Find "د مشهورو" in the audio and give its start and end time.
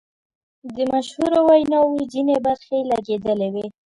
0.75-1.39